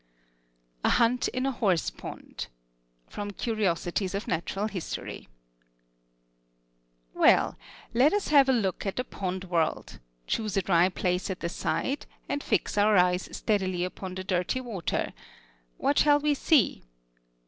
[0.83, 2.47] A HUNT IN A HORSE POND
[3.07, 5.27] From 'Curiosities of Natural History'
[7.13, 7.55] Well,
[7.93, 11.49] let us have a look at the pond world; choose a dry place at the
[11.49, 15.13] side, and fix our eyes steadily upon the dirty water:
[15.77, 16.81] what shall we see?